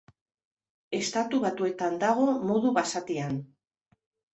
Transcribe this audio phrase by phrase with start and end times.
[1.01, 3.43] Estatu Batuetan dago modu basatian.